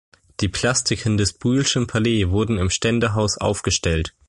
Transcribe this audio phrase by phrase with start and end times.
[0.39, 4.15] Die Plastiken des Brühlschen Palais wurden im Ständehaus aufgestellt.